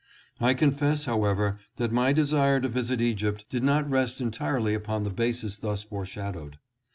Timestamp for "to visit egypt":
2.61-3.45